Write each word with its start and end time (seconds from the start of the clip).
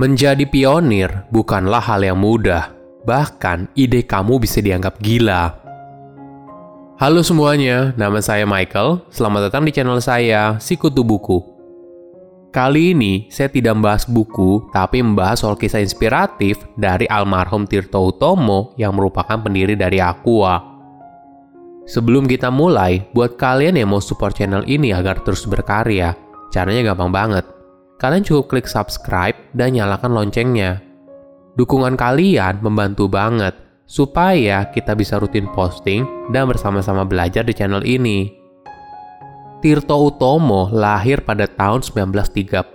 Menjadi 0.00 0.48
pionir 0.48 1.28
bukanlah 1.28 1.84
hal 1.84 2.00
yang 2.00 2.16
mudah, 2.16 2.72
bahkan 3.04 3.68
ide 3.76 4.00
kamu 4.00 4.40
bisa 4.40 4.64
dianggap 4.64 4.96
gila. 4.96 5.52
Halo 6.96 7.20
semuanya, 7.20 7.92
nama 8.00 8.16
saya 8.24 8.48
Michael. 8.48 9.04
Selamat 9.12 9.52
datang 9.52 9.68
di 9.68 9.76
channel 9.76 10.00
saya, 10.00 10.56
Sikutu 10.56 11.04
Buku. 11.04 11.44
Kali 12.48 12.96
ini 12.96 13.28
saya 13.28 13.52
tidak 13.52 13.76
membahas 13.76 14.08
buku, 14.08 14.72
tapi 14.72 15.04
membahas 15.04 15.44
soal 15.44 15.60
kisah 15.60 15.84
inspiratif 15.84 16.56
dari 16.80 17.04
almarhum 17.04 17.68
Tirto 17.68 18.00
Utomo 18.00 18.72
yang 18.80 18.96
merupakan 18.96 19.36
pendiri 19.36 19.76
dari 19.76 20.00
Aqua. 20.00 20.64
Sebelum 21.84 22.24
kita 22.24 22.48
mulai, 22.48 23.04
buat 23.12 23.36
kalian 23.36 23.76
yang 23.76 23.92
mau 23.92 24.00
support 24.00 24.32
channel 24.32 24.64
ini 24.64 24.96
agar 24.96 25.20
terus 25.20 25.44
berkarya, 25.44 26.16
caranya 26.48 26.88
gampang 26.88 27.12
banget 27.12 27.59
kalian 28.00 28.24
cukup 28.24 28.48
klik 28.48 28.66
subscribe 28.66 29.36
dan 29.52 29.76
nyalakan 29.76 30.16
loncengnya. 30.16 30.80
Dukungan 31.60 32.00
kalian 32.00 32.64
membantu 32.64 33.12
banget 33.12 33.52
supaya 33.84 34.64
kita 34.72 34.96
bisa 34.96 35.20
rutin 35.20 35.44
posting 35.52 36.08
dan 36.32 36.48
bersama-sama 36.48 37.04
belajar 37.04 37.44
di 37.44 37.52
channel 37.52 37.84
ini. 37.84 38.32
Tirto 39.60 40.08
Utomo 40.08 40.72
lahir 40.72 41.20
pada 41.20 41.44
tahun 41.44 41.84
1930 41.84 42.72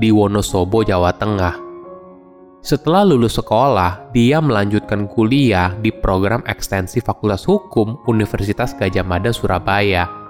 di 0.00 0.08
Wonosobo, 0.08 0.80
Jawa 0.80 1.12
Tengah. 1.12 1.60
Setelah 2.64 3.04
lulus 3.04 3.36
sekolah, 3.36 4.08
dia 4.16 4.40
melanjutkan 4.40 5.04
kuliah 5.12 5.76
di 5.84 5.92
program 5.92 6.40
ekstensi 6.48 7.04
Fakultas 7.04 7.44
Hukum 7.44 8.00
Universitas 8.08 8.72
Gajah 8.72 9.04
Mada, 9.04 9.34
Surabaya 9.34 10.21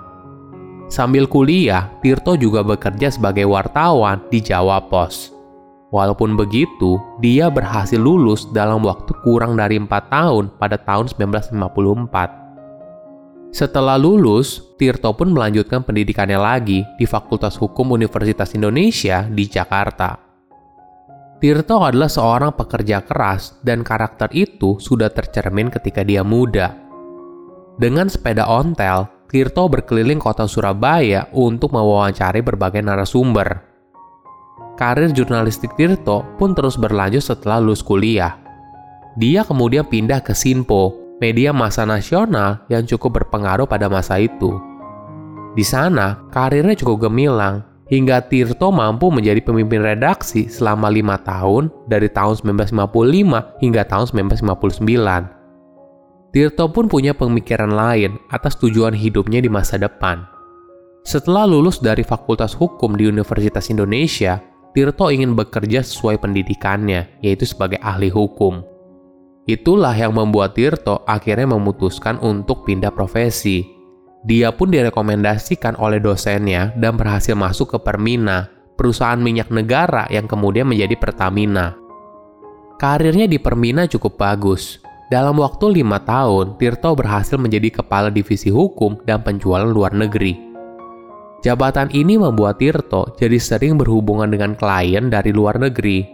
Sambil 0.92 1.24
kuliah, 1.24 1.88
Tirto 2.05 2.37
juga 2.37 2.60
bekerja 2.60 3.09
sebagai 3.09 3.48
wartawan 3.48 4.20
di 4.28 4.45
Jawa 4.45 4.77
Pos. 4.92 5.32
Walaupun 5.88 6.37
begitu, 6.37 7.01
dia 7.16 7.48
berhasil 7.48 7.96
lulus 7.96 8.45
dalam 8.52 8.85
waktu 8.85 9.16
kurang 9.24 9.57
dari 9.57 9.80
4 9.80 9.88
tahun 9.88 10.52
pada 10.60 10.76
tahun 10.76 11.09
1954. 11.16 13.57
Setelah 13.57 13.96
lulus, 13.96 14.60
Tirto 14.76 15.16
pun 15.16 15.32
melanjutkan 15.32 15.80
pendidikannya 15.80 16.37
lagi 16.37 16.85
di 17.01 17.09
Fakultas 17.09 17.57
Hukum 17.57 17.96
Universitas 17.96 18.52
Indonesia 18.52 19.24
di 19.32 19.48
Jakarta. 19.48 20.20
Tirto 21.40 21.80
adalah 21.80 22.13
seorang 22.13 22.52
pekerja 22.52 23.01
keras 23.01 23.57
dan 23.65 23.80
karakter 23.80 24.29
itu 24.37 24.76
sudah 24.76 25.09
tercermin 25.09 25.73
ketika 25.73 26.04
dia 26.04 26.20
muda. 26.20 26.76
Dengan 27.80 28.13
sepeda 28.13 28.45
ontel, 28.45 29.09
Tirto 29.33 29.65
berkeliling 29.65 30.21
kota 30.21 30.45
Surabaya 30.45 31.25
untuk 31.33 31.73
mewawancari 31.73 32.45
berbagai 32.45 32.85
narasumber. 32.85 33.65
Karir 34.77 35.09
jurnalistik 35.09 35.73
Tirto 35.73 36.21
pun 36.37 36.52
terus 36.52 36.77
berlanjut 36.77 37.25
setelah 37.25 37.57
lulus 37.57 37.80
kuliah. 37.80 38.37
Dia 39.16 39.41
kemudian 39.49 39.88
pindah 39.88 40.21
ke 40.21 40.37
Sinpo, 40.37 41.16
media 41.16 41.49
masa 41.57 41.88
nasional 41.88 42.60
yang 42.69 42.85
cukup 42.85 43.25
berpengaruh 43.25 43.65
pada 43.65 43.88
masa 43.88 44.21
itu. 44.21 44.53
Di 45.57 45.65
sana, 45.65 46.29
karirnya 46.29 46.77
cukup 46.77 47.09
gemilang, 47.09 47.65
hingga 47.88 48.21
Tirto 48.29 48.69
mampu 48.69 49.09
menjadi 49.09 49.41
pemimpin 49.41 49.80
redaksi 49.80 50.45
selama 50.53 50.93
lima 50.93 51.16
tahun 51.25 51.73
dari 51.88 52.13
tahun 52.13 52.37
1955 52.69 53.65
hingga 53.65 53.83
tahun 53.88 54.07
1959. 54.13 55.41
Tirto 56.33 56.65
pun 56.73 56.88
punya 56.88 57.13
pemikiran 57.13 57.69
lain 57.69 58.16
atas 58.33 58.57
tujuan 58.57 58.97
hidupnya 58.97 59.45
di 59.45 59.52
masa 59.52 59.77
depan. 59.77 60.25
Setelah 61.05 61.45
lulus 61.45 61.77
dari 61.77 62.01
Fakultas 62.01 62.57
Hukum 62.57 62.97
di 62.97 63.05
Universitas 63.05 63.69
Indonesia, 63.69 64.41
Tirto 64.72 65.12
ingin 65.12 65.37
bekerja 65.37 65.84
sesuai 65.84 66.25
pendidikannya, 66.25 67.21
yaitu 67.21 67.44
sebagai 67.44 67.77
ahli 67.84 68.09
hukum. 68.09 68.65
Itulah 69.44 69.92
yang 69.92 70.16
membuat 70.16 70.56
Tirto 70.56 71.04
akhirnya 71.04 71.53
memutuskan 71.53 72.16
untuk 72.25 72.65
pindah 72.65 72.97
profesi. 72.97 73.69
Dia 74.25 74.56
pun 74.56 74.72
direkomendasikan 74.72 75.76
oleh 75.76 76.00
dosennya 76.00 76.72
dan 76.81 76.97
berhasil 76.97 77.37
masuk 77.37 77.76
ke 77.76 77.78
Permina, 77.84 78.48
perusahaan 78.81 79.21
minyak 79.21 79.53
negara 79.53 80.09
yang 80.09 80.25
kemudian 80.25 80.65
menjadi 80.65 80.97
Pertamina. 80.97 81.76
Karirnya 82.81 83.28
di 83.28 83.37
Permina 83.37 83.84
cukup 83.84 84.16
bagus, 84.16 84.81
dalam 85.12 85.36
waktu 85.36 85.84
lima 85.84 86.00
tahun, 86.00 86.56
Tirto 86.56 86.96
berhasil 86.96 87.36
menjadi 87.36 87.84
kepala 87.84 88.08
divisi 88.08 88.48
hukum 88.48 88.96
dan 89.04 89.20
penjualan 89.20 89.68
luar 89.68 89.92
negeri. 89.92 90.40
Jabatan 91.44 91.92
ini 91.92 92.16
membuat 92.16 92.56
Tirto 92.56 93.12
jadi 93.20 93.36
sering 93.36 93.76
berhubungan 93.76 94.32
dengan 94.32 94.56
klien 94.56 95.12
dari 95.12 95.28
luar 95.28 95.60
negeri. 95.60 96.08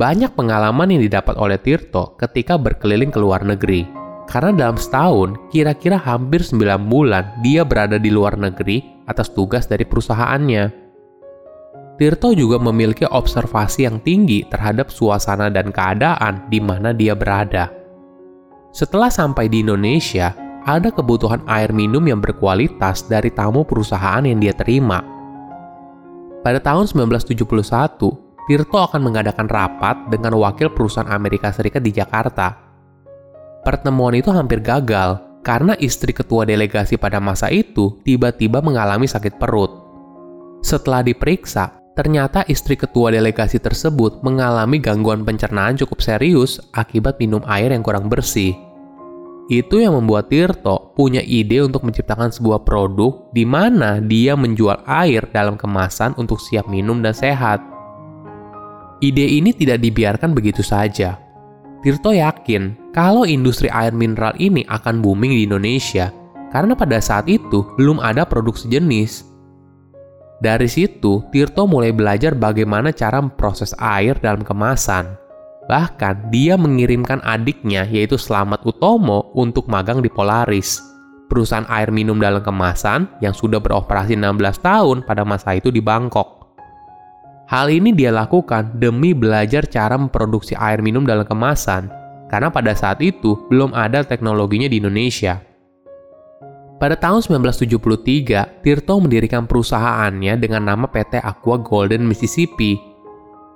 Banyak 0.00 0.32
pengalaman 0.32 0.96
yang 0.96 1.04
didapat 1.04 1.36
oleh 1.36 1.60
Tirto 1.60 2.16
ketika 2.16 2.56
berkeliling 2.56 3.12
ke 3.12 3.20
luar 3.20 3.44
negeri. 3.44 3.84
Karena 4.24 4.54
dalam 4.56 4.80
setahun, 4.80 5.36
kira-kira 5.52 6.00
hampir 6.00 6.40
9 6.40 6.88
bulan 6.88 7.36
dia 7.44 7.68
berada 7.68 8.00
di 8.00 8.08
luar 8.08 8.40
negeri 8.40 8.80
atas 9.10 9.28
tugas 9.28 9.68
dari 9.68 9.84
perusahaannya. 9.84 10.88
Tirto 12.00 12.32
juga 12.32 12.56
memiliki 12.56 13.04
observasi 13.04 13.84
yang 13.84 14.00
tinggi 14.00 14.48
terhadap 14.48 14.88
suasana 14.88 15.52
dan 15.52 15.68
keadaan 15.68 16.48
di 16.48 16.62
mana 16.64 16.96
dia 16.96 17.12
berada. 17.12 17.79
Setelah 18.70 19.10
sampai 19.10 19.50
di 19.50 19.66
Indonesia, 19.66 20.30
ada 20.62 20.94
kebutuhan 20.94 21.42
air 21.50 21.74
minum 21.74 22.06
yang 22.06 22.22
berkualitas 22.22 23.02
dari 23.10 23.34
tamu 23.34 23.66
perusahaan 23.66 24.22
yang 24.22 24.38
dia 24.38 24.54
terima. 24.54 25.02
Pada 26.46 26.62
tahun 26.62 26.86
1971, 26.86 28.30
Tirto 28.50 28.78
akan 28.82 29.02
mengadakan 29.02 29.46
rapat 29.46 30.10
dengan 30.10 30.34
wakil 30.38 30.70
perusahaan 30.74 31.10
Amerika 31.10 31.54
Serikat 31.54 31.82
di 31.82 31.94
Jakarta. 31.94 32.58
Pertemuan 33.62 34.14
itu 34.18 34.30
hampir 34.34 34.58
gagal 34.58 35.22
karena 35.46 35.74
istri 35.78 36.10
ketua 36.10 36.46
delegasi 36.46 36.98
pada 36.98 37.22
masa 37.22 37.46
itu 37.50 38.00
tiba-tiba 38.02 38.58
mengalami 38.62 39.06
sakit 39.06 39.38
perut. 39.38 39.70
Setelah 40.60 41.06
diperiksa, 41.06 41.79
ternyata 42.00 42.48
istri 42.48 42.80
ketua 42.80 43.12
delegasi 43.12 43.60
tersebut 43.60 44.24
mengalami 44.24 44.80
gangguan 44.80 45.20
pencernaan 45.20 45.76
cukup 45.76 46.00
serius 46.00 46.56
akibat 46.72 47.20
minum 47.20 47.44
air 47.44 47.68
yang 47.68 47.84
kurang 47.84 48.08
bersih. 48.08 48.56
Itu 49.52 49.84
yang 49.84 49.92
membuat 49.92 50.32
Tirto 50.32 50.96
punya 50.96 51.20
ide 51.20 51.60
untuk 51.60 51.84
menciptakan 51.84 52.32
sebuah 52.32 52.64
produk 52.64 53.28
di 53.36 53.44
mana 53.44 54.00
dia 54.00 54.32
menjual 54.32 54.80
air 54.88 55.28
dalam 55.28 55.60
kemasan 55.60 56.16
untuk 56.16 56.40
siap 56.40 56.72
minum 56.72 57.04
dan 57.04 57.12
sehat. 57.12 57.60
Ide 59.04 59.36
ini 59.36 59.52
tidak 59.52 59.84
dibiarkan 59.84 60.32
begitu 60.32 60.64
saja. 60.64 61.20
Tirto 61.84 62.16
yakin 62.16 62.96
kalau 62.96 63.28
industri 63.28 63.68
air 63.68 63.92
mineral 63.92 64.32
ini 64.40 64.64
akan 64.72 65.04
booming 65.04 65.36
di 65.36 65.44
Indonesia 65.44 66.08
karena 66.48 66.72
pada 66.72 66.96
saat 66.96 67.28
itu 67.28 67.60
belum 67.76 68.00
ada 68.00 68.24
produk 68.24 68.56
sejenis. 68.56 69.29
Dari 70.40 70.68
situ, 70.72 71.20
Tirto 71.28 71.68
mulai 71.68 71.92
belajar 71.92 72.32
bagaimana 72.32 72.96
cara 72.96 73.20
memproses 73.20 73.76
air 73.76 74.16
dalam 74.16 74.40
kemasan 74.40 75.20
Bahkan 75.70 76.34
dia 76.34 76.58
mengirimkan 76.58 77.22
adiknya 77.22 77.86
yaitu 77.86 78.18
Slamet 78.18 78.58
Utomo 78.66 79.30
untuk 79.38 79.70
magang 79.70 80.02
di 80.02 80.10
Polaris, 80.10 80.82
perusahaan 81.30 81.62
air 81.70 81.94
minum 81.94 82.18
dalam 82.18 82.42
kemasan 82.42 83.06
yang 83.22 83.30
sudah 83.30 83.62
beroperasi 83.62 84.18
16 84.18 84.66
tahun 84.66 84.96
pada 85.06 85.22
masa 85.22 85.54
itu 85.54 85.70
di 85.70 85.78
Bangkok. 85.78 86.50
Hal 87.46 87.70
ini 87.70 87.94
dia 87.94 88.10
lakukan 88.10 88.82
demi 88.82 89.14
belajar 89.14 89.62
cara 89.70 89.94
memproduksi 89.94 90.58
air 90.58 90.82
minum 90.82 91.06
dalam 91.06 91.22
kemasan, 91.22 91.86
karena 92.26 92.50
pada 92.50 92.74
saat 92.74 92.98
itu 92.98 93.38
belum 93.46 93.70
ada 93.70 94.02
teknologinya 94.02 94.66
di 94.66 94.82
Indonesia. 94.82 95.38
Pada 96.80 96.96
tahun 96.96 97.20
1973, 97.44 98.64
Tirto 98.64 98.94
mendirikan 98.96 99.44
perusahaannya 99.44 100.40
dengan 100.40 100.64
nama 100.64 100.88
PT 100.88 101.20
Aqua 101.20 101.60
Golden 101.60 102.08
Mississippi 102.08 102.90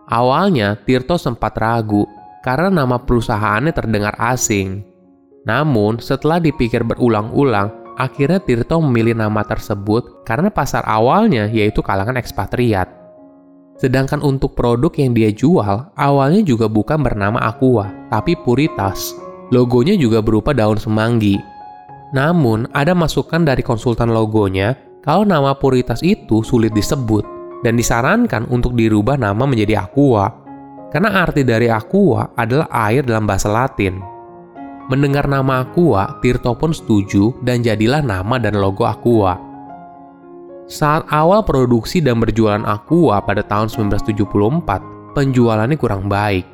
Awalnya, 0.04 0.76
Tirto 0.84 1.16
sempat 1.16 1.56
ragu 1.56 2.04
karena 2.44 2.68
nama 2.68 3.00
perusahaannya 3.00 3.72
terdengar 3.72 4.12
asing. 4.20 4.84
Namun, 5.48 5.96
setelah 5.96 6.36
dipikir 6.36 6.84
berulang-ulang, 6.84 7.96
akhirnya 7.96 8.36
Tirto 8.44 8.84
memilih 8.84 9.16
nama 9.16 9.40
tersebut 9.48 10.28
karena 10.28 10.52
pasar 10.52 10.84
awalnya 10.84 11.48
yaitu 11.48 11.80
kalangan 11.80 12.20
ekspatriat. 12.20 12.84
Sedangkan 13.80 14.20
untuk 14.20 14.52
produk 14.52 14.92
yang 15.00 15.16
dia 15.16 15.32
jual, 15.32 15.88
awalnya 15.96 16.44
juga 16.44 16.68
bukan 16.68 17.00
bernama 17.00 17.40
Aqua, 17.40 17.88
tapi 18.12 18.36
Puritas. 18.36 19.16
Logonya 19.48 19.96
juga 19.96 20.20
berupa 20.20 20.52
daun 20.52 20.76
semanggi. 20.76 21.53
Namun, 22.14 22.70
ada 22.70 22.94
masukan 22.94 23.42
dari 23.42 23.66
konsultan 23.66 24.14
logonya 24.14 24.78
kalau 25.02 25.26
nama 25.26 25.52
Puritas 25.58 25.98
itu 26.06 26.46
sulit 26.46 26.70
disebut 26.70 27.26
dan 27.66 27.74
disarankan 27.74 28.46
untuk 28.48 28.78
dirubah 28.78 29.18
nama 29.18 29.42
menjadi 29.42 29.82
Aqua, 29.82 30.30
karena 30.94 31.26
arti 31.26 31.42
dari 31.42 31.66
Aqua 31.66 32.38
adalah 32.38 32.70
air 32.70 33.02
dalam 33.02 33.26
bahasa 33.26 33.50
Latin. 33.50 33.98
Mendengar 34.86 35.26
nama 35.26 35.66
Aqua, 35.66 36.22
Tirto 36.22 36.54
pun 36.54 36.70
setuju 36.70 37.34
dan 37.42 37.66
jadilah 37.66 37.98
nama 37.98 38.38
dan 38.38 38.62
logo 38.62 38.86
Aqua. 38.86 39.34
Saat 40.70 41.10
awal 41.10 41.42
produksi 41.42 41.98
dan 41.98 42.22
berjualan 42.22 42.62
Aqua 42.62 43.20
pada 43.26 43.42
tahun 43.42 43.68
1974, 43.68 45.18
penjualannya 45.18 45.76
kurang 45.76 46.06
baik. 46.06 46.46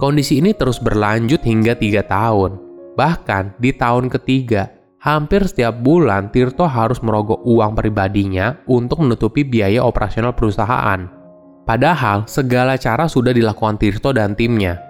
Kondisi 0.00 0.40
ini 0.42 0.56
terus 0.56 0.80
berlanjut 0.82 1.44
hingga 1.44 1.76
tiga 1.78 2.02
tahun. 2.02 2.58
Bahkan 2.94 3.58
di 3.58 3.70
tahun 3.74 4.10
ketiga, 4.10 4.70
hampir 5.04 5.44
setiap 5.44 5.84
bulan 5.84 6.32
Tirto 6.32 6.64
harus 6.64 7.04
merogoh 7.04 7.44
uang 7.44 7.76
pribadinya 7.76 8.56
untuk 8.64 9.04
menutupi 9.04 9.44
biaya 9.44 9.84
operasional 9.84 10.32
perusahaan. 10.32 11.04
Padahal 11.68 12.24
segala 12.24 12.80
cara 12.80 13.04
sudah 13.04 13.36
dilakukan 13.36 13.76
Tirto 13.76 14.16
dan 14.16 14.32
timnya. 14.32 14.80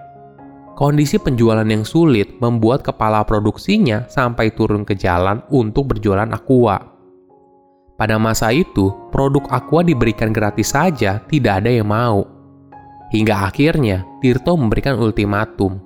Kondisi 0.75 1.19
penjualan 1.19 1.67
yang 1.67 1.83
sulit 1.83 2.39
membuat 2.39 2.83
kepala 2.83 3.27
produksinya 3.27 4.07
sampai 4.07 4.55
turun 4.55 4.87
ke 4.87 4.95
jalan 4.95 5.43
untuk 5.51 5.95
berjualan 5.95 6.27
aqua. 6.31 6.95
Pada 7.95 8.19
masa 8.19 8.51
itu, 8.51 8.91
produk 9.07 9.47
aqua 9.55 9.79
diberikan 9.87 10.35
gratis 10.35 10.75
saja, 10.75 11.23
tidak 11.31 11.63
ada 11.63 11.71
yang 11.71 11.87
mau. 11.87 12.27
Hingga 13.15 13.47
akhirnya, 13.47 14.03
Tirto 14.19 14.59
memberikan 14.59 14.99
ultimatum. 14.99 15.79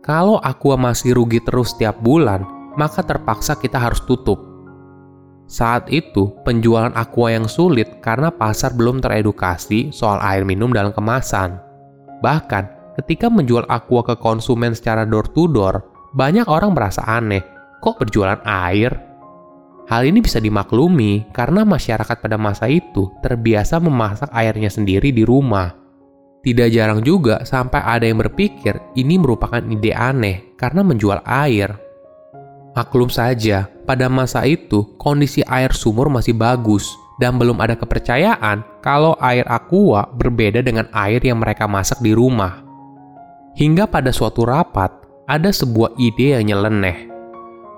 Kalau 0.00 0.40
aqua 0.40 0.80
masih 0.80 1.12
rugi 1.12 1.44
terus 1.44 1.76
setiap 1.76 2.00
bulan, 2.00 2.59
maka 2.74 3.02
terpaksa 3.02 3.58
kita 3.58 3.78
harus 3.78 4.02
tutup. 4.04 4.50
Saat 5.50 5.90
itu, 5.90 6.30
penjualan 6.46 6.94
aqua 6.94 7.34
yang 7.34 7.50
sulit 7.50 7.98
karena 7.98 8.30
pasar 8.30 8.70
belum 8.78 9.02
teredukasi 9.02 9.90
soal 9.90 10.22
air 10.22 10.46
minum 10.46 10.70
dalam 10.70 10.94
kemasan. 10.94 11.58
Bahkan, 12.22 12.94
ketika 13.02 13.26
menjual 13.26 13.66
aqua 13.66 14.06
ke 14.06 14.14
konsumen 14.14 14.78
secara 14.78 15.02
door 15.02 15.26
to 15.34 15.50
door, 15.50 15.82
banyak 16.14 16.46
orang 16.46 16.70
merasa 16.70 17.02
aneh, 17.02 17.42
kok 17.82 17.98
berjualan 17.98 18.38
air? 18.46 18.94
Hal 19.90 20.06
ini 20.06 20.22
bisa 20.22 20.38
dimaklumi 20.38 21.34
karena 21.34 21.66
masyarakat 21.66 22.22
pada 22.22 22.38
masa 22.38 22.70
itu 22.70 23.10
terbiasa 23.18 23.82
memasak 23.82 24.30
airnya 24.30 24.70
sendiri 24.70 25.10
di 25.10 25.26
rumah. 25.26 25.74
Tidak 26.46 26.70
jarang 26.70 27.02
juga 27.02 27.42
sampai 27.42 27.82
ada 27.82 28.06
yang 28.06 28.22
berpikir 28.22 28.94
ini 28.94 29.18
merupakan 29.18 29.58
ide 29.58 29.90
aneh 29.90 30.54
karena 30.54 30.86
menjual 30.86 31.26
air. 31.26 31.89
Maklum 32.80 33.12
saja, 33.12 33.68
pada 33.84 34.08
masa 34.08 34.48
itu 34.48 34.88
kondisi 34.96 35.44
air 35.44 35.76
sumur 35.76 36.08
masih 36.08 36.32
bagus 36.32 36.88
dan 37.20 37.36
belum 37.36 37.60
ada 37.60 37.76
kepercayaan 37.76 38.64
kalau 38.80 39.20
air 39.20 39.44
aqua 39.52 40.08
berbeda 40.16 40.64
dengan 40.64 40.88
air 40.96 41.20
yang 41.20 41.44
mereka 41.44 41.68
masak 41.68 42.00
di 42.00 42.16
rumah. 42.16 42.64
Hingga 43.52 43.84
pada 43.84 44.08
suatu 44.08 44.48
rapat, 44.48 44.88
ada 45.28 45.52
sebuah 45.52 45.92
ide 46.00 46.40
yang 46.40 46.56
nyeleneh 46.56 47.10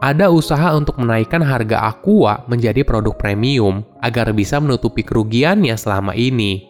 ada 0.03 0.35
usaha 0.35 0.75
untuk 0.75 0.99
menaikkan 0.99 1.39
harga 1.39 1.95
Aqua 1.95 2.43
menjadi 2.51 2.83
produk 2.83 3.15
premium 3.15 3.87
agar 4.03 4.35
bisa 4.35 4.59
menutupi 4.59 5.07
kerugiannya 5.07 5.79
selama 5.79 6.11
ini. 6.19 6.67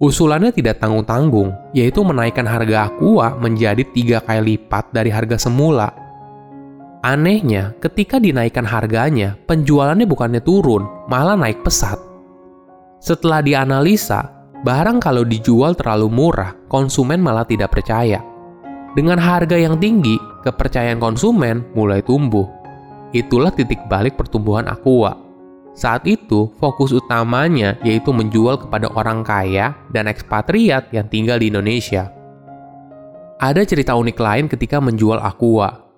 Usulannya 0.00 0.48
tidak 0.48 0.80
tanggung-tanggung, 0.80 1.52
yaitu 1.76 2.00
menaikkan 2.00 2.48
harga 2.48 2.88
Aqua 2.88 3.36
menjadi 3.36 3.84
tiga 3.92 4.24
kali 4.24 4.56
lipat 4.56 4.88
dari 4.88 5.12
harga 5.12 5.36
semula. 5.36 5.92
Anehnya, 7.00 7.72
ketika 7.80 8.20
dinaikkan 8.20 8.68
harganya, 8.68 9.32
penjualannya 9.48 10.04
bukannya 10.04 10.44
turun, 10.44 10.84
malah 11.08 11.32
naik 11.32 11.64
pesat. 11.64 11.96
Setelah 13.00 13.40
dianalisa, 13.40 14.28
barang 14.60 15.00
kalau 15.00 15.24
dijual 15.24 15.72
terlalu 15.72 16.12
murah, 16.12 16.52
konsumen 16.68 17.24
malah 17.24 17.48
tidak 17.48 17.72
percaya. 17.72 18.20
Dengan 18.92 19.16
harga 19.16 19.56
yang 19.56 19.80
tinggi, 19.80 20.20
kepercayaan 20.44 21.00
konsumen 21.00 21.64
mulai 21.72 22.04
tumbuh. 22.04 22.44
Itulah 23.16 23.48
titik 23.56 23.80
balik 23.88 24.20
pertumbuhan 24.20 24.68
Aqua. 24.68 25.16
Saat 25.72 26.04
itu, 26.04 26.52
fokus 26.60 26.92
utamanya 26.92 27.80
yaitu 27.80 28.12
menjual 28.12 28.60
kepada 28.60 28.92
orang 28.92 29.24
kaya 29.24 29.72
dan 29.88 30.04
ekspatriat 30.04 30.92
yang 30.92 31.08
tinggal 31.08 31.40
di 31.40 31.48
Indonesia. 31.48 32.12
Ada 33.40 33.64
cerita 33.64 33.96
unik 33.96 34.18
lain 34.20 34.52
ketika 34.52 34.84
menjual 34.84 35.16
Aqua. 35.16 35.89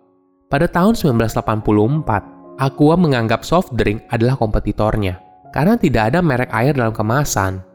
Pada 0.52 0.68
tahun 0.68 0.92
1984, 1.00 2.60
Aqua 2.60 2.94
menganggap 3.00 3.40
soft 3.40 3.72
drink 3.72 4.04
adalah 4.12 4.36
kompetitornya 4.36 5.16
karena 5.48 5.80
tidak 5.80 6.12
ada 6.12 6.20
merek 6.20 6.52
air 6.52 6.76
dalam 6.76 6.92
kemasan 6.92 7.72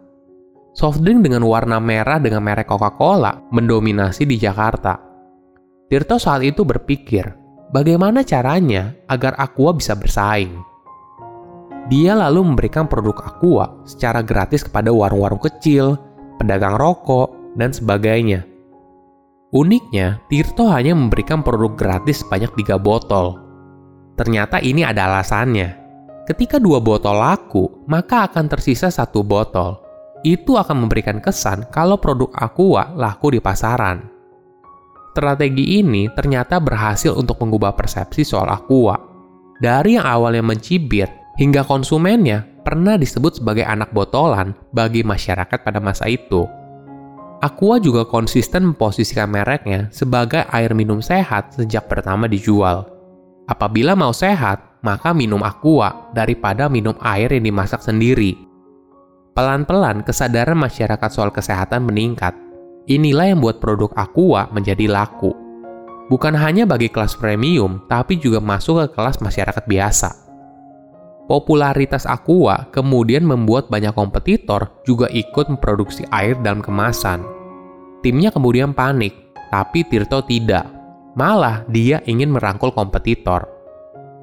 soft 0.78 1.02
drink 1.02 1.26
dengan 1.26 1.42
warna 1.42 1.82
merah 1.82 2.22
dengan 2.22 2.46
merek 2.46 2.70
Coca-Cola 2.70 3.50
mendominasi 3.50 4.30
di 4.30 4.38
Jakarta. 4.38 5.02
Tirto 5.90 6.22
saat 6.22 6.46
itu 6.46 6.62
berpikir, 6.62 7.26
bagaimana 7.74 8.22
caranya 8.22 8.94
agar 9.10 9.34
Aqua 9.42 9.74
bisa 9.74 9.98
bersaing. 9.98 10.54
Dia 11.90 12.14
lalu 12.14 12.54
memberikan 12.54 12.86
produk 12.86 13.26
Aqua 13.26 13.66
secara 13.90 14.22
gratis 14.22 14.62
kepada 14.62 14.94
warung-warung 14.94 15.42
kecil, 15.42 15.98
pedagang 16.38 16.78
rokok, 16.78 17.58
dan 17.58 17.74
sebagainya. 17.74 18.46
Uniknya, 19.56 20.20
Tirto 20.28 20.68
hanya 20.68 20.92
memberikan 20.92 21.40
produk 21.40 21.72
gratis 21.72 22.20
sebanyak 22.20 22.52
3 22.68 22.76
botol. 22.76 23.40
Ternyata 24.20 24.60
ini 24.60 24.84
ada 24.84 25.08
alasannya. 25.08 25.88
Ketika 26.28 26.60
dua 26.60 26.84
botol 26.84 27.16
laku, 27.16 27.88
maka 27.88 28.28
akan 28.28 28.52
tersisa 28.52 28.92
satu 28.92 29.24
botol. 29.24 29.80
Itu 30.28 30.60
akan 30.60 30.84
memberikan 30.84 31.24
kesan 31.24 31.72
kalau 31.72 31.96
produk 31.96 32.28
Aqua 32.36 32.92
laku 32.92 33.32
di 33.32 33.40
pasaran. 33.40 34.04
Strategi 35.16 35.80
ini 35.80 36.12
ternyata 36.12 36.60
berhasil 36.60 37.16
untuk 37.16 37.40
mengubah 37.40 37.72
persepsi 37.72 38.28
soal 38.28 38.52
Aqua. 38.52 39.00
Dari 39.64 39.96
yang 39.96 40.04
awalnya 40.04 40.44
mencibir 40.44 41.08
hingga 41.40 41.64
konsumennya 41.64 42.44
pernah 42.68 43.00
disebut 43.00 43.40
sebagai 43.40 43.64
anak 43.64 43.96
botolan 43.96 44.52
bagi 44.76 45.08
masyarakat 45.08 45.64
pada 45.64 45.80
masa 45.80 46.12
itu. 46.12 46.57
Aqua 47.38 47.78
juga 47.78 48.02
konsisten 48.04 48.74
memposisikan 48.74 49.30
mereknya 49.30 49.94
sebagai 49.94 50.42
air 50.50 50.74
minum 50.74 51.00
sehat 51.00 51.54
sejak 51.54 51.86
pertama 51.86 52.26
dijual. 52.26 52.90
Apabila 53.46 53.94
mau 53.94 54.10
sehat, 54.12 54.82
maka 54.82 55.14
minum 55.14 55.46
Aqua 55.46 56.10
daripada 56.18 56.66
minum 56.66 56.98
air 57.00 57.30
yang 57.30 57.46
dimasak 57.46 57.86
sendiri. 57.86 58.34
Pelan-pelan 59.38 60.02
kesadaran 60.02 60.58
masyarakat 60.58 61.10
soal 61.14 61.30
kesehatan 61.30 61.86
meningkat 61.86 62.34
Inilah 62.88 63.36
yang 63.36 63.44
buat 63.44 63.60
produk 63.60 63.92
Aqua 64.00 64.48
menjadi 64.56 64.88
laku. 64.88 65.36
Bukan 66.08 66.32
hanya 66.40 66.64
bagi 66.64 66.88
kelas 66.88 67.20
premium, 67.20 67.84
tapi 67.92 68.16
juga 68.16 68.40
masuk 68.40 68.80
ke 68.80 68.96
kelas 68.96 69.20
masyarakat 69.20 69.68
biasa. 69.68 70.27
Popularitas 71.28 72.08
Aqua 72.08 72.72
kemudian 72.72 73.28
membuat 73.28 73.68
banyak 73.68 73.92
kompetitor 73.92 74.72
juga 74.88 75.12
ikut 75.12 75.52
memproduksi 75.52 76.08
air 76.16 76.40
dalam 76.40 76.64
kemasan. 76.64 77.20
Timnya 78.00 78.32
kemudian 78.32 78.72
panik, 78.72 79.12
tapi 79.52 79.84
Tirto 79.84 80.24
tidak. 80.24 80.64
Malah 81.20 81.68
dia 81.68 82.00
ingin 82.08 82.32
merangkul 82.32 82.72
kompetitor. 82.72 83.44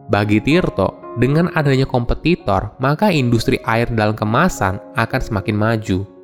Bagi 0.08 0.40
Tirto, 0.40 1.16
dengan 1.20 1.52
adanya 1.52 1.84
kompetitor, 1.84 2.72
maka 2.80 3.12
industri 3.12 3.60
air 3.68 3.84
dalam 3.92 4.16
kemasan 4.16 4.80
akan 4.96 5.20
semakin 5.20 5.56
maju 5.60 6.14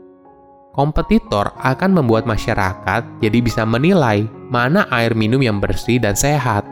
kompetitor 0.71 1.51
akan 1.61 1.91
membuat 1.93 2.25
masyarakat 2.25 3.03
jadi 3.21 3.39
bisa 3.43 3.67
menilai 3.67 4.25
mana 4.49 4.87
air 4.95 5.13
minum 5.13 5.43
yang 5.43 5.59
bersih 5.59 5.99
dan 6.01 6.15
sehat. 6.15 6.65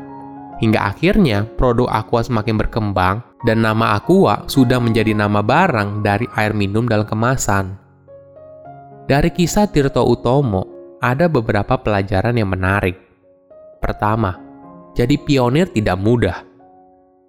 Hingga 0.59 0.91
akhirnya 0.91 1.47
produk 1.55 1.87
Aqua 1.87 2.25
semakin 2.25 2.59
berkembang 2.59 3.23
dan 3.47 3.63
nama 3.63 3.99
Aqua 3.99 4.47
sudah 4.51 4.81
menjadi 4.83 5.15
nama 5.15 5.45
barang 5.45 6.03
dari 6.03 6.27
air 6.35 6.55
minum 6.55 6.87
dalam 6.87 7.07
kemasan. 7.07 7.77
Dari 9.09 9.31
kisah 9.33 9.71
Tirto 9.71 10.05
Utomo, 10.05 10.97
ada 10.99 11.31
beberapa 11.31 11.79
pelajaran 11.79 12.37
yang 12.37 12.51
menarik. 12.51 12.99
Pertama, 13.79 14.37
jadi 14.93 15.15
pionir 15.17 15.71
tidak 15.71 15.97
mudah. 15.97 16.45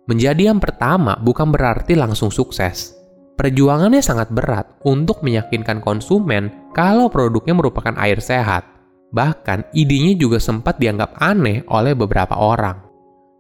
Menjadi 0.09 0.49
yang 0.49 0.57
pertama 0.57 1.13
bukan 1.21 1.53
berarti 1.53 1.93
langsung 1.93 2.33
sukses 2.33 2.99
Perjuangannya 3.39 4.03
sangat 4.03 4.35
berat 4.35 4.67
untuk 4.83 5.23
meyakinkan 5.23 5.79
konsumen 5.79 6.51
kalau 6.75 7.07
produknya 7.07 7.55
merupakan 7.55 7.95
air 7.95 8.19
sehat. 8.19 8.67
Bahkan 9.15 9.71
idenya 9.71 10.19
juga 10.19 10.43
sempat 10.43 10.75
dianggap 10.75 11.15
aneh 11.23 11.63
oleh 11.71 11.95
beberapa 11.95 12.35
orang. 12.35 12.88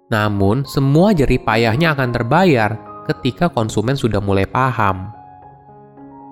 Namun, 0.09 0.65
semua 0.65 1.13
jerih 1.13 1.41
payahnya 1.41 1.93
akan 1.93 2.09
terbayar 2.09 2.71
ketika 3.05 3.49
konsumen 3.49 3.93
sudah 3.93 4.17
mulai 4.21 4.49
paham. 4.49 5.13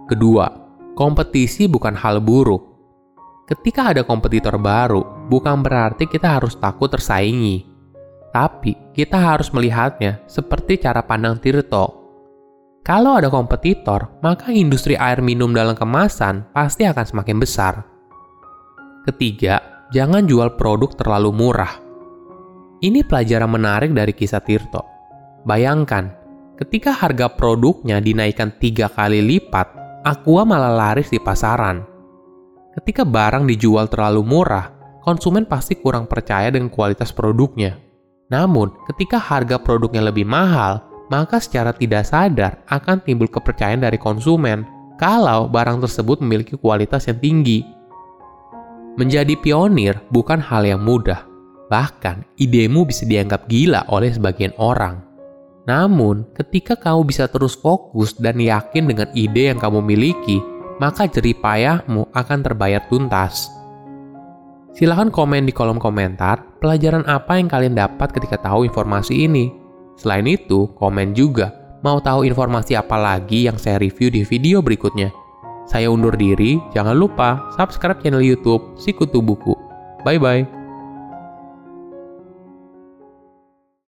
Kedua, 0.10 0.50
kompetisi 0.98 1.70
bukan 1.70 1.94
hal 1.94 2.22
buruk. 2.22 2.64
Ketika 3.48 3.96
ada 3.96 4.04
kompetitor 4.04 4.60
baru, 4.60 5.30
bukan 5.32 5.64
berarti 5.64 6.10
kita 6.10 6.42
harus 6.42 6.58
takut 6.58 6.92
tersaingi. 6.92 7.64
Tapi, 8.34 8.76
kita 8.92 9.16
harus 9.16 9.54
melihatnya 9.54 10.20
seperti 10.28 10.82
cara 10.82 11.00
pandang 11.06 11.40
Tirto 11.40 12.08
kalau 12.88 13.20
ada 13.20 13.28
kompetitor, 13.28 14.16
maka 14.24 14.48
industri 14.48 14.96
air 14.96 15.20
minum 15.20 15.52
dalam 15.52 15.76
kemasan 15.76 16.48
pasti 16.56 16.88
akan 16.88 17.04
semakin 17.04 17.36
besar. 17.36 17.84
Ketiga, 19.04 19.60
jangan 19.92 20.24
jual 20.24 20.56
produk 20.56 20.96
terlalu 20.96 21.36
murah. 21.36 21.87
Ini 22.78 23.02
pelajaran 23.10 23.50
menarik 23.50 23.90
dari 23.90 24.14
kisah 24.14 24.38
Tirto. 24.46 24.86
Bayangkan, 25.50 26.14
ketika 26.62 26.94
harga 26.94 27.26
produknya 27.26 27.98
dinaikkan 27.98 28.54
tiga 28.62 28.86
kali 28.86 29.18
lipat, 29.26 29.74
Aqua 30.06 30.46
malah 30.46 30.72
laris 30.72 31.10
di 31.10 31.20
pasaran. 31.20 31.84
ketika 32.78 33.02
barang 33.02 33.50
dijual 33.50 33.90
terlalu 33.90 34.22
murah, 34.22 34.70
konsumen 35.02 35.50
pasti 35.50 35.74
kurang 35.74 36.06
percaya 36.06 36.54
dengan 36.54 36.70
kualitas 36.70 37.10
produknya. 37.10 37.74
Namun, 38.30 38.70
ketika 38.86 39.18
harga 39.18 39.58
produknya 39.58 40.06
lebih 40.06 40.30
mahal, 40.30 40.86
maka 41.10 41.42
secara 41.42 41.74
tidak 41.74 42.06
sadar 42.06 42.62
akan 42.70 43.02
timbul 43.02 43.26
kepercayaan 43.26 43.82
dari 43.82 43.98
konsumen 43.98 44.70
kalau 45.02 45.50
barang 45.50 45.82
tersebut 45.82 46.22
memiliki 46.22 46.54
kualitas 46.54 47.10
yang 47.10 47.18
tinggi. 47.18 47.66
Menjadi 49.02 49.34
pionir 49.42 49.98
bukan 50.14 50.38
hal 50.38 50.62
yang 50.62 50.86
mudah. 50.86 51.26
Bahkan, 51.68 52.40
idemu 52.40 52.88
bisa 52.88 53.04
dianggap 53.04 53.52
gila 53.52 53.84
oleh 53.92 54.12
sebagian 54.12 54.56
orang. 54.56 55.04
Namun, 55.68 56.24
ketika 56.32 56.80
kamu 56.80 57.12
bisa 57.12 57.28
terus 57.28 57.60
fokus 57.60 58.16
dan 58.16 58.40
yakin 58.40 58.88
dengan 58.88 59.12
ide 59.12 59.52
yang 59.52 59.60
kamu 59.60 59.84
miliki, 59.84 60.40
maka 60.80 61.12
jerih 61.12 61.36
payahmu 61.44 62.08
akan 62.16 62.40
terbayar 62.40 62.80
tuntas. 62.88 63.52
Silahkan 64.72 65.10
komen 65.10 65.50
di 65.50 65.52
kolom 65.52 65.82
komentar 65.82 66.40
pelajaran 66.62 67.04
apa 67.10 67.36
yang 67.42 67.50
kalian 67.50 67.76
dapat 67.76 68.14
ketika 68.14 68.38
tahu 68.40 68.64
informasi 68.64 69.28
ini. 69.28 69.52
Selain 69.98 70.24
itu, 70.30 70.70
komen 70.78 71.18
juga 71.18 71.52
mau 71.82 71.98
tahu 71.98 72.24
informasi 72.24 72.78
apa 72.78 72.96
lagi 72.96 73.50
yang 73.50 73.58
saya 73.58 73.82
review 73.82 74.14
di 74.14 74.22
video 74.22 74.62
berikutnya. 74.62 75.10
Saya 75.68 75.92
undur 75.92 76.16
diri, 76.16 76.62
jangan 76.72 76.96
lupa 76.96 77.52
subscribe 77.60 78.00
channel 78.00 78.24
YouTube 78.24 78.78
Sikutu 78.80 79.20
Buku. 79.20 79.58
Bye 80.08 80.22
bye. 80.22 80.57